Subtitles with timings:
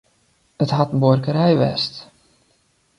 [0.63, 1.95] It hat in buorkerij west.